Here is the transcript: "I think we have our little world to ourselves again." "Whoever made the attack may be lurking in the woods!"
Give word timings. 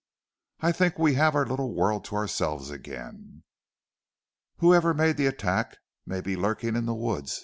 "I 0.61 0.71
think 0.71 0.97
we 0.97 1.13
have 1.13 1.35
our 1.35 1.45
little 1.45 1.75
world 1.75 2.05
to 2.05 2.15
ourselves 2.15 2.71
again." 2.71 3.43
"Whoever 4.57 4.95
made 4.95 5.17
the 5.17 5.27
attack 5.27 5.77
may 6.07 6.21
be 6.21 6.35
lurking 6.35 6.75
in 6.75 6.87
the 6.87 6.95
woods!" 6.95 7.39